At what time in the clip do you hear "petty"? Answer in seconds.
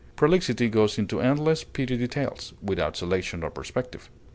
1.63-1.95